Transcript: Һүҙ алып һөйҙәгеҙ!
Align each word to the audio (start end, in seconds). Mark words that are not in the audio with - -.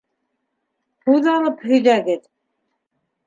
Һүҙ 1.09 1.29
алып 1.33 1.61
һөйҙәгеҙ! 1.71 2.23